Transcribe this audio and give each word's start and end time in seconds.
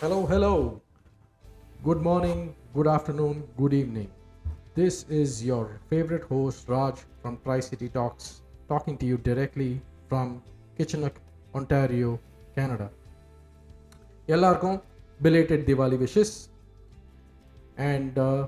Hello, 0.00 0.26
hello. 0.26 0.82
Good 1.82 2.00
morning, 2.00 2.54
good 2.74 2.86
afternoon, 2.86 3.48
good 3.56 3.72
evening. 3.72 4.10
This 4.74 5.04
is 5.08 5.44
your 5.44 5.80
favorite 5.90 6.24
host 6.24 6.68
Raj 6.68 6.98
from 7.22 7.38
Tri 7.44 7.60
City 7.60 7.88
Talks, 7.88 8.42
talking 8.68 8.98
to 8.98 9.06
you 9.06 9.16
directly 9.18 9.80
from 10.08 10.42
Kitchener, 10.78 11.12
Ontario, 11.54 12.10
Canada. 12.56 12.88
எல்லாருக்கும் 14.26 14.78
belated 15.20 15.60
Diwali 15.66 15.98
wishes 15.98 16.30
and 17.78 18.18
uh, 18.18 18.46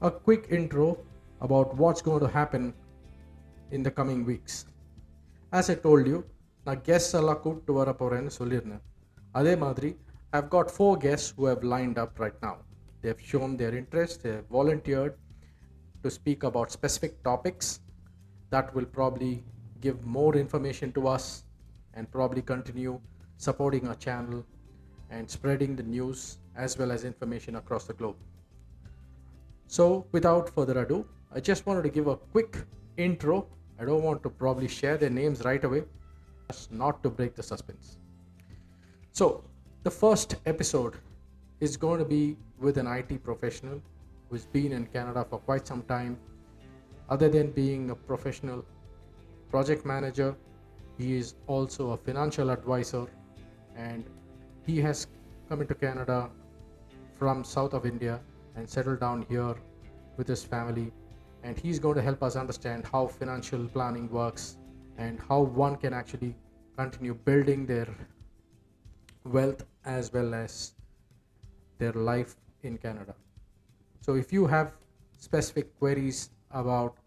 a 0.00 0.10
quick 0.10 0.46
intro 0.50 0.88
about 1.40 1.76
what's 1.76 2.02
going 2.02 2.20
to 2.20 2.30
happen 2.40 2.64
in 3.70 3.82
the 3.82 3.90
coming 3.90 4.24
weeks. 4.24 4.54
As 5.52 5.70
I 5.70 5.74
told 5.88 6.06
you, 6.06 6.20
நான் 6.66 6.82
guest 6.88 7.14
எல்லாம் 7.20 7.40
கூப்பிட்டு 7.44 7.72
வர 7.78 7.90
போகிறேன்னு 8.00 8.32
சொல்லியிருந்தேன் 8.40 8.82
அதே 9.38 9.54
மாதிரி 9.56 9.88
I've 10.33 10.49
got 10.49 10.69
four 10.69 10.97
guests 10.97 11.33
who 11.37 11.45
have 11.45 11.63
lined 11.63 11.97
up 11.97 12.19
right 12.19 12.33
now. 12.41 12.57
They've 13.01 13.19
shown 13.21 13.55
their 13.55 13.73
interest, 13.75 14.23
they've 14.23 14.43
volunteered 14.51 15.15
to 16.03 16.11
speak 16.11 16.43
about 16.43 16.69
specific 16.69 17.23
topics 17.23 17.79
that 18.49 18.73
will 18.75 18.85
probably 18.85 19.43
give 19.79 20.03
more 20.05 20.35
information 20.35 20.91
to 20.93 21.07
us 21.07 21.43
and 21.93 22.11
probably 22.11 22.41
continue 22.41 22.99
supporting 23.37 23.87
our 23.87 23.95
channel 23.95 24.45
and 25.09 25.29
spreading 25.29 25.75
the 25.75 25.83
news 25.83 26.39
as 26.55 26.77
well 26.77 26.91
as 26.91 27.05
information 27.05 27.55
across 27.55 27.85
the 27.85 27.93
globe. 27.93 28.17
So, 29.67 30.07
without 30.11 30.49
further 30.49 30.81
ado, 30.81 31.05
I 31.33 31.39
just 31.39 31.65
wanted 31.65 31.83
to 31.83 31.89
give 31.89 32.07
a 32.07 32.17
quick 32.17 32.57
intro. 32.97 33.47
I 33.79 33.85
don't 33.85 34.03
want 34.03 34.23
to 34.23 34.29
probably 34.29 34.67
share 34.67 34.97
their 34.97 35.09
names 35.09 35.43
right 35.45 35.63
away, 35.63 35.83
just 36.49 36.71
not 36.71 37.03
to 37.03 37.09
break 37.09 37.35
the 37.35 37.43
suspense. 37.43 37.97
So, 39.11 39.43
the 39.83 39.91
first 39.91 40.35
episode 40.45 40.95
is 41.59 41.77
going 41.77 41.99
to 41.99 42.05
be 42.05 42.37
with 42.59 42.77
an 42.77 42.87
IT 42.87 43.23
professional 43.23 43.81
who's 44.29 44.45
been 44.45 44.71
in 44.71 44.85
Canada 44.87 45.25
for 45.29 45.39
quite 45.39 45.65
some 45.65 45.81
time. 45.83 46.17
Other 47.09 47.29
than 47.29 47.51
being 47.51 47.89
a 47.91 47.95
professional 47.95 48.65
project 49.49 49.85
manager, 49.85 50.35
he 50.97 51.15
is 51.15 51.35
also 51.47 51.91
a 51.91 51.97
financial 51.97 52.49
advisor 52.49 53.07
and 53.75 54.03
he 54.65 54.81
has 54.81 55.07
come 55.47 55.61
into 55.61 55.75
Canada 55.75 56.29
from 57.17 57.43
south 57.43 57.73
of 57.73 57.85
India 57.85 58.19
and 58.55 58.69
settled 58.69 58.99
down 58.99 59.25
here 59.29 59.55
with 60.17 60.27
his 60.27 60.43
family 60.43 60.91
and 61.43 61.57
he's 61.57 61.79
going 61.79 61.95
to 61.95 62.01
help 62.01 62.23
us 62.23 62.35
understand 62.35 62.85
how 62.91 63.07
financial 63.07 63.65
planning 63.67 64.09
works 64.09 64.57
and 64.97 65.19
how 65.29 65.41
one 65.41 65.77
can 65.77 65.93
actually 65.93 66.35
continue 66.75 67.13
building 67.13 67.65
their 67.65 67.87
wealth 69.27 69.65
as 69.85 70.11
well 70.13 70.33
as 70.33 70.73
their 71.77 71.93
life 71.93 72.35
in 72.63 72.77
Canada. 72.77 73.15
So 74.01 74.15
if 74.15 74.31
you 74.33 74.47
have 74.47 74.73
specific 75.17 75.77
queries 75.79 76.29
about 76.51 76.97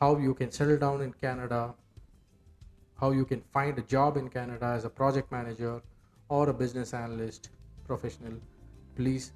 how 0.00 0.16
you 0.18 0.34
can 0.34 0.50
settle 0.50 0.78
down 0.78 1.02
in 1.02 1.12
Canada, 1.12 1.74
how 3.00 3.10
you 3.10 3.24
can 3.24 3.42
find 3.52 3.78
a 3.78 3.82
job 3.82 4.16
in 4.16 4.28
Canada 4.28 4.66
as 4.66 4.84
a 4.84 4.90
project 4.90 5.30
manager 5.32 5.82
or 6.28 6.48
a 6.48 6.54
business 6.54 6.94
analyst 6.94 7.50
professional, 7.86 8.34
please 8.96 9.32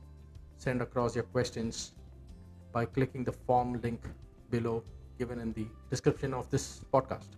send 0.56 0.80
across 0.80 1.14
your 1.14 1.24
questions 1.24 1.92
by 2.72 2.84
clicking 2.84 3.24
the 3.24 3.32
form 3.32 3.80
link 3.82 4.00
below 4.50 4.82
given 5.18 5.41
in 5.41 5.52
the 5.54 5.66
description 5.91 6.34
of 6.34 6.50
this 6.50 6.82
podcast. 6.92 7.36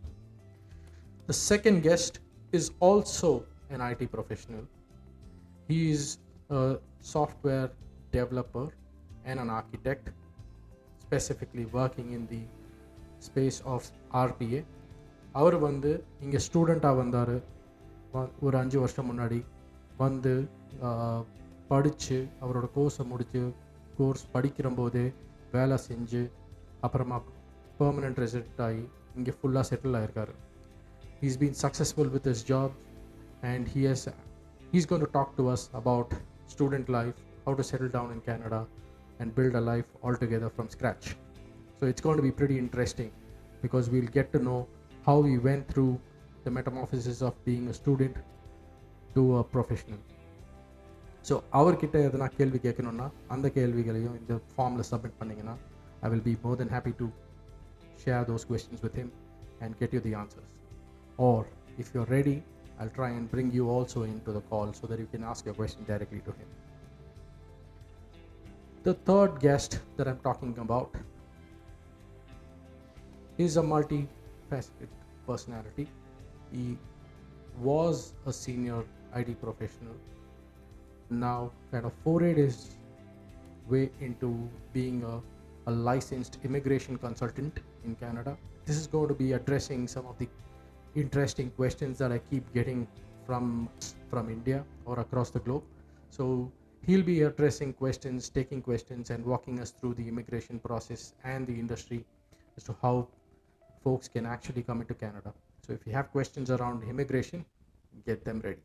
The 1.26 1.32
second 1.32 1.82
guest 1.82 2.20
is 2.52 2.72
also 2.80 3.44
an 3.70 3.80
IT 3.82 4.02
professional. 4.08 4.64
He 5.68 5.90
is 5.90 6.02
a 6.50 6.78
software 7.02 7.70
developer 8.12 8.66
and 9.24 9.38
an 9.40 9.50
architect, 9.50 10.04
specifically 10.98 11.66
working 11.72 12.12
in 12.12 12.26
the 12.26 12.42
space 13.20 13.60
of 13.66 13.82
RPA. 14.24 14.60
அவர் 15.32 15.56
வந்து 15.58 15.90
இங்கே 16.24 16.38
ஸ்டூடெண்ட்டாக 16.44 16.96
வந்தார் 16.96 17.36
ஒரு 18.46 18.56
அஞ்சு 18.60 18.78
வருஷம் 18.78 19.08
முன்னாடி 19.10 19.40
வந்து 19.96 20.32
படித்து 21.68 22.18
அவரோட 22.44 22.66
கோர்ஸை 22.76 23.04
முடித்து 23.04 23.42
கோர்ஸ் 23.98 24.24
படிக்கிற 24.34 24.68
போதே 24.78 25.04
வேலை 25.52 25.76
செஞ்சு 25.88 26.22
அப்புறமா 26.86 27.18
பர்மனெண்ட் 27.78 28.20
ரெசிடென்ட் 28.24 28.62
ஆகி 28.68 28.84
இங்கே 29.18 29.34
ஃபுல்லாக 29.38 29.64
settle 29.70 29.98
ஆகிருக்காரு 30.00 30.34
is 31.28 31.38
been 31.42 31.58
successful 31.64 32.12
with 32.16 32.28
his 32.32 32.44
job 32.52 32.74
and 33.51 33.67
he 33.73 33.81
has 33.83 34.01
he's 34.73 34.85
going 34.85 35.03
to 35.05 35.11
talk 35.17 35.29
to 35.39 35.43
us 35.47 35.63
about 35.81 36.13
student 36.53 36.87
life 36.89 37.17
how 37.45 37.53
to 37.53 37.63
settle 37.63 37.91
down 37.97 38.09
in 38.15 38.19
canada 38.29 38.61
and 39.19 39.35
build 39.35 39.55
a 39.55 39.63
life 39.71 39.89
altogether 40.03 40.49
from 40.55 40.67
scratch 40.69 41.05
so 41.79 41.85
it's 41.91 42.03
going 42.07 42.17
to 42.21 42.25
be 42.29 42.31
pretty 42.31 42.57
interesting 42.57 43.11
because 43.63 43.89
we'll 43.89 44.13
get 44.19 44.31
to 44.35 44.39
know 44.47 44.61
how 45.07 45.17
he 45.23 45.35
went 45.49 45.67
through 45.67 45.93
the 46.45 46.51
metamorphosis 46.51 47.21
of 47.21 47.33
being 47.45 47.67
a 47.67 47.73
student 47.73 48.15
to 49.15 49.23
a 49.37 49.43
professional 49.55 50.01
so 51.27 51.35
அவர்கிட்ட 51.57 51.97
எதனா 52.07 52.25
கேள்வி 52.37 52.59
கேட்கணுன்னா 52.63 53.05
அந்த 53.33 53.47
கேள்விகளையும் 53.57 54.15
இந்த 54.21 54.33
ஃபார்மில் 54.53 54.85
submit 54.89 55.15
பண்ணிங்கன்னா 55.19 55.53
I 56.05 56.09
will 56.13 56.25
be 56.25 56.33
more 56.41 56.57
than 56.61 56.73
happy 56.75 56.93
to 57.01 57.05
share 58.01 58.25
those 58.29 58.45
questions 58.49 58.83
with 58.85 58.97
him 59.01 59.11
and 59.65 59.75
get 59.81 59.93
you 59.97 60.01
the 60.07 60.13
answers 60.21 60.49
or 61.17 61.45
if 61.81 61.93
you're 61.93 62.05
ready 62.05 62.35
i'll 62.80 62.94
try 63.00 63.10
and 63.10 63.30
bring 63.30 63.50
you 63.50 63.68
also 63.68 64.02
into 64.02 64.32
the 64.32 64.40
call 64.52 64.72
so 64.72 64.86
that 64.86 64.98
you 64.98 65.06
can 65.12 65.24
ask 65.24 65.44
your 65.44 65.54
question 65.54 65.84
directly 65.84 66.20
to 66.20 66.30
him. 66.30 66.48
The 68.82 68.94
third 68.94 69.40
guest 69.40 69.80
that 69.96 70.08
i'm 70.08 70.18
talking 70.18 70.56
about 70.58 70.94
is 73.38 73.56
a 73.56 73.62
multi-faceted 73.62 74.88
personality. 75.26 75.88
He 76.52 76.76
was 77.60 78.14
a 78.26 78.32
senior 78.32 78.84
it 79.16 79.40
professional 79.40 79.94
now 81.10 81.50
kind 81.72 81.86
of 81.86 81.92
forayed 82.04 82.36
his 82.36 82.76
way 83.68 83.90
into 84.00 84.48
being 84.72 85.02
a, 85.04 85.70
a 85.70 85.72
licensed 85.72 86.38
immigration 86.44 86.98
consultant 86.98 87.60
in 87.84 87.94
canada. 87.94 88.36
This 88.64 88.76
is 88.76 88.86
going 88.86 89.08
to 89.08 89.14
be 89.14 89.32
addressing 89.32 89.88
some 89.88 90.06
of 90.06 90.18
the 90.18 90.28
interesting 90.94 91.50
questions 91.50 91.98
that 91.98 92.12
I 92.12 92.18
keep 92.18 92.52
getting 92.52 92.86
from 93.26 93.68
from 94.10 94.30
India 94.30 94.64
or 94.84 95.00
across 95.00 95.30
the 95.30 95.40
globe. 95.40 95.64
So 96.10 96.50
he'll 96.86 97.02
be 97.02 97.22
addressing 97.22 97.72
questions, 97.74 98.28
taking 98.28 98.62
questions, 98.62 99.10
and 99.10 99.24
walking 99.24 99.60
us 99.60 99.70
through 99.70 99.94
the 99.94 100.08
immigration 100.08 100.58
process 100.58 101.14
and 101.24 101.46
the 101.46 101.58
industry 101.58 102.04
as 102.56 102.64
to 102.64 102.76
how 102.82 103.08
folks 103.84 104.08
can 104.08 104.26
actually 104.26 104.62
come 104.62 104.80
into 104.80 104.94
Canada. 104.94 105.32
So 105.66 105.72
if 105.72 105.86
you 105.86 105.92
have 105.92 106.10
questions 106.10 106.50
around 106.50 106.82
immigration, 106.88 107.44
get 108.06 108.24
them 108.24 108.40
ready. 108.40 108.62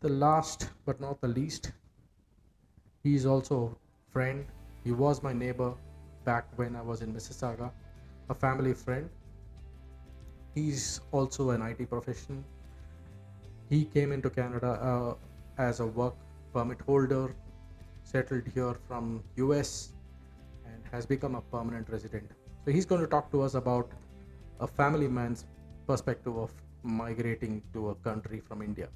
The 0.00 0.08
last 0.08 0.70
but 0.84 1.00
not 1.00 1.20
the 1.20 1.28
least, 1.28 1.72
he 3.02 3.14
is 3.14 3.26
also 3.26 3.76
a 3.76 4.12
friend. 4.12 4.46
He 4.84 4.92
was 4.92 5.22
my 5.22 5.32
neighbor 5.32 5.74
back 6.24 6.46
when 6.56 6.74
I 6.74 6.82
was 6.82 7.02
in 7.02 7.12
Mississauga, 7.12 7.70
a 8.30 8.34
family 8.34 8.74
friend 8.74 9.08
he's 10.55 11.01
also 11.11 11.51
an 11.51 11.61
IT 11.61 11.89
professional. 11.89 12.43
He 13.69 13.85
came 13.85 14.11
into 14.11 14.29
Canada 14.29 14.71
uh, 14.91 15.13
as 15.57 15.79
a 15.79 15.85
work 15.85 16.15
permit 16.53 16.81
holder, 16.81 17.35
settled 18.03 18.47
here 18.53 18.75
from 18.87 19.23
US, 19.37 19.93
and 20.65 20.83
has 20.91 21.05
become 21.05 21.35
a 21.35 21.41
permanent 21.41 21.89
resident. 21.89 22.29
So 22.65 22.71
he's 22.71 22.85
going 22.85 23.01
to 23.01 23.07
talk 23.07 23.31
to 23.31 23.41
us 23.41 23.53
about 23.53 23.91
a 24.59 24.67
family 24.67 25.07
man's 25.07 25.45
perspective 25.87 26.37
of 26.37 26.51
migrating 26.83 27.61
to 27.73 27.89
a 27.89 27.95
country 27.95 28.39
from 28.39 28.61
India. 28.61 28.89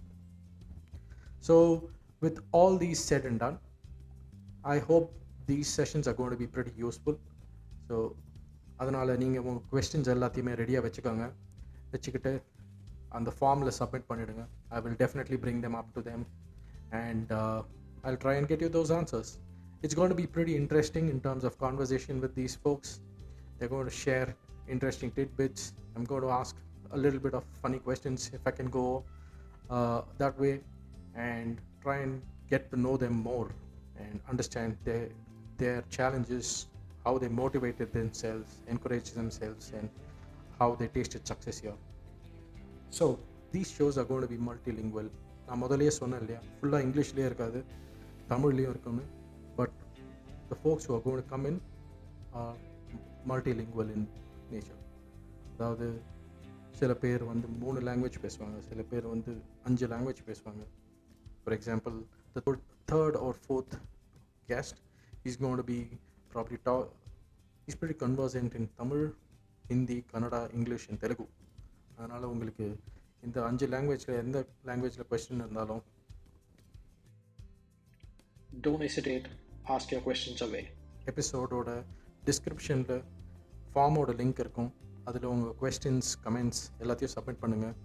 So 1.39 1.89
with 2.21 2.39
all 2.51 2.77
these 2.77 2.99
said 2.99 3.25
and 3.25 3.39
done, 3.39 3.59
I 4.63 4.79
hope 4.79 5.13
these 5.47 5.67
sessions 5.67 6.07
are 6.07 6.13
going 6.13 6.31
to 6.31 6.37
be 6.37 6.47
pretty 6.47 6.73
useful. 6.75 7.17
So 7.87 8.15
அதனால் 8.83 9.11
நீங்கள் 9.21 9.43
உங்கள் 9.49 9.67
questions 9.73 10.09
எல்லாத்தையுமே 10.13 10.53
ரெடியாக 10.61 10.83
வச்சுக்கோங்க 10.85 11.25
வச்சுக்கிட்டு 11.93 12.33
அந்த 13.17 13.31
ஃபார்மில் 13.37 13.73
submit 13.79 14.07
பண்ணிவிடுங்க 14.11 14.45
I 14.77 14.81
will 14.85 14.99
definitely 15.03 15.37
bring 15.43 15.61
them 15.65 15.77
up 15.81 15.91
to 15.97 16.03
them 16.11 16.25
and 17.03 17.31
I 18.09 18.15
try 18.23 18.35
and 18.39 18.49
get 18.53 18.65
you 18.65 18.71
those 18.79 18.93
answers 18.99 19.31
it's 19.83 19.97
gonna 20.01 20.11
to 20.13 20.17
be 20.23 20.27
pretty 20.37 20.55
interesting 20.63 21.09
in 21.13 21.21
terms 21.27 21.47
of 21.51 21.57
conversation 21.65 22.19
with 22.25 22.35
these 22.41 22.57
forks 22.63 22.93
they're 23.59 23.71
gonna 23.75 23.87
to 23.91 23.95
share 24.05 24.31
interesting 24.67 25.11
tidbits 25.11 25.73
i'm 25.95 26.03
going 26.03 26.21
to 26.21 26.29
ask 26.31 26.55
a 26.91 26.97
little 26.97 27.19
bit 27.19 27.33
of 27.33 27.43
funny 27.61 27.79
questions 27.79 28.31
if 28.33 28.41
i 28.45 28.51
can 28.51 28.69
go 28.69 29.03
uh, 29.69 30.01
that 30.17 30.37
way 30.39 30.59
and 31.15 31.61
try 31.81 31.97
and 31.97 32.21
get 32.49 32.69
to 32.71 32.79
know 32.79 32.97
them 32.97 33.13
more 33.23 33.49
and 33.97 34.19
understand 34.29 34.75
their 34.83 35.09
their 35.57 35.83
challenges 35.89 36.67
how 37.05 37.17
they 37.17 37.27
motivated 37.29 37.91
themselves 37.93 38.57
encouraged 38.67 39.15
themselves 39.15 39.71
and 39.77 39.89
how 40.60 40.68
they 40.74 40.88
tasted 40.88 41.24
success 41.32 41.58
here 41.60 41.78
so 42.98 43.06
these 43.52 43.72
shows 43.76 43.98
are 43.98 44.06
gonna 44.06 44.26
be 44.26 44.38
multilingual 44.46 45.10
நான் 45.46 45.58
முதலே 45.58 45.90
சொன்னேன் 45.90 46.20
இல்லையா? 46.20 46.40
ஃபுல்லாக 46.56 46.84
இங்கிலீஷ்லேயே 46.86 47.26
இருக்காது 47.26 47.60
தமிழ்லேயும் 48.28 48.72
இருக்கணும் 48.74 49.10
but 49.56 49.76
the 50.48 50.56
folks 50.62 50.86
who 50.88 50.94
are 50.94 51.02
gonna 51.02 51.26
come 51.26 51.46
in 51.46 51.60
multilingual 53.28 53.92
in 53.96 54.06
nature 54.50 54.80
அதாவது 55.54 55.86
சில 56.78 56.94
பேர் 56.94 57.24
வந்து 57.24 57.48
மூணு 57.58 57.80
லாங்குவேஜ் 57.80 58.18
பேசுவாங்க 58.22 58.60
சில 58.68 58.82
பேர் 58.82 59.06
வந்து 59.06 59.32
அஞ்சு 59.64 59.86
லாங்குவேஜ் 59.86 60.22
பேசுவாங்க. 60.26 60.62
For 61.42 61.56
example 61.58 61.96
the 62.36 62.40
third 62.88 63.18
or 63.22 63.38
fourth 63.46 63.76
guest 64.48 64.80
is 65.22 65.38
gonna 65.38 65.64
be 65.64 65.78
probably 66.34 66.58
that 66.62 66.76
is 67.66 67.80
very 67.80 67.96
conversant 68.04 68.54
in 68.54 68.70
Tamil 68.76 69.04
Hindi 69.70 69.96
Kannada 70.12 70.40
English 70.58 70.86
and 70.90 71.00
Telugu. 71.04 71.26
அதனால் 71.96 72.24
உங்களுக்கு 72.32 72.66
இந்த 73.26 73.38
அஞ்சு 73.48 73.66
லாங்குவேஜில் 73.74 74.18
எந்த 74.24 74.38
லாங்குவேஜில் 74.68 75.08
கொஸ்டின் 75.10 75.42
இருந்தாலும் 75.44 75.82
don't 78.66 78.84
hesitate 78.86 79.26
ask 79.74 79.92
your 79.94 80.04
questions 80.08 80.42
away 80.46 80.62
எபிசோடோட 81.10 81.70
டிஸ்கிரிப்ஷனில் 82.28 83.02
ஃபார்மோட 83.74 84.10
லிங்க் 84.20 84.40
இருக்கும். 84.44 84.70
அதில் 85.08 85.26
உங்கள் 85.32 85.54
கொஸ்டின்ஸ் 85.60 86.10
கமெண்ட்ஸ் 86.24 86.62
எல்லாத்தையும் 86.82 87.14
சப்மிட் 87.16 87.40
பண்ணுங்கள் 87.42 87.76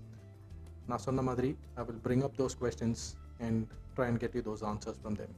நான் 0.90 1.04
சொன்ன 1.08 1.22
மாதிரி 1.30 1.50
I 1.76 1.84
will 1.90 2.02
bring 2.08 2.24
up 2.28 2.36
those 2.40 2.58
questions 2.62 3.06
and 3.46 3.62
try 3.96 4.08
and 4.10 4.22
get 4.24 4.36
you 4.38 4.44
those 4.50 4.66
answers 4.72 5.00
from 5.04 5.18
them 5.22 5.36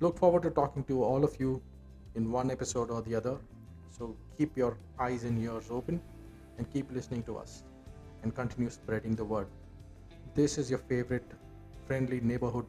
look 0.00 0.18
forward 0.20 0.46
to 0.48 0.52
talking 0.62 0.86
to 0.92 0.96
all 1.10 1.26
of 1.30 1.36
you 1.44 1.50
in 2.20 2.30
one 2.40 2.50
episode 2.56 2.92
or 2.96 3.06
the 3.08 3.16
other. 3.20 3.36
So 3.90 4.16
keep 4.38 4.56
your 4.56 4.78
eyes 4.98 5.24
and 5.24 5.38
ears 5.42 5.68
open 5.70 6.00
and 6.58 6.70
keep 6.70 6.90
listening 6.92 7.22
to 7.24 7.36
us 7.38 7.64
and 8.22 8.34
continue 8.34 8.70
spreading 8.70 9.16
the 9.16 9.24
word. 9.24 9.48
This 10.34 10.58
is 10.58 10.70
your 10.70 10.80
favorite 10.80 11.32
friendly 11.86 12.20
neighborhood 12.20 12.66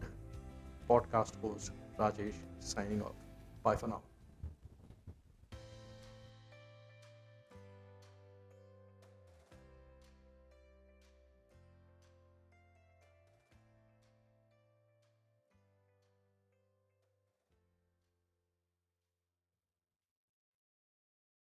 podcast 0.90 1.40
host, 1.42 1.72
Rajesh, 2.00 2.42
signing 2.60 3.02
off. 3.02 3.16
Bye 3.64 3.76
for 3.78 3.88
now. 3.88 4.07